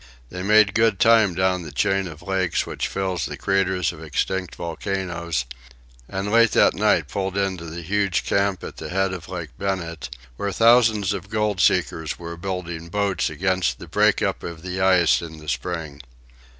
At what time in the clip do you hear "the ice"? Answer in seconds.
14.63-15.21